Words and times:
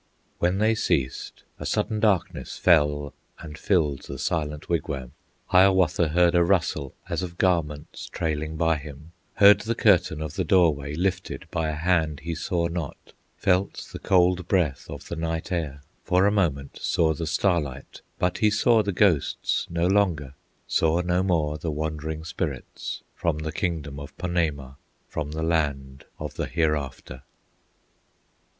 When 0.39 0.57
they 0.57 0.73
ceased, 0.73 1.43
a 1.59 1.65
sudden 1.67 1.99
darkness 1.99 2.57
Fell 2.57 3.13
and 3.37 3.55
filled 3.55 4.01
the 4.05 4.17
silent 4.17 4.67
wigwam. 4.67 5.11
Hiawatha 5.49 6.07
heard 6.07 6.33
a 6.33 6.43
rustle 6.43 6.95
As 7.07 7.21
of 7.21 7.37
garments 7.37 8.07
trailing 8.09 8.57
by 8.57 8.77
him, 8.77 9.11
Heard 9.35 9.59
the 9.59 9.75
curtain 9.75 10.19
of 10.19 10.33
the 10.33 10.43
doorway 10.43 10.95
Lifted 10.95 11.45
by 11.51 11.69
a 11.69 11.75
hand 11.75 12.21
he 12.21 12.33
saw 12.33 12.65
not, 12.65 13.13
Felt 13.37 13.89
the 13.93 13.99
cold 13.99 14.47
breath 14.47 14.89
of 14.89 15.07
the 15.07 15.15
night 15.15 15.51
air, 15.51 15.83
For 16.03 16.25
a 16.25 16.31
moment 16.31 16.79
saw 16.81 17.13
the 17.13 17.27
starlight; 17.27 18.01
But 18.17 18.39
he 18.39 18.49
saw 18.49 18.81
the 18.81 18.91
ghosts 18.91 19.67
no 19.69 19.85
longer, 19.85 20.33
Saw 20.67 21.01
no 21.01 21.21
more 21.21 21.59
the 21.59 21.69
wandering 21.69 22.23
spirits 22.23 23.03
From 23.13 23.37
the 23.37 23.51
kingdom 23.51 23.99
of 23.99 24.17
Ponemah, 24.17 24.77
From 25.07 25.33
the 25.33 25.43
land 25.43 26.05
of 26.17 26.33
the 26.37 26.47
Hereafter. 26.47 27.21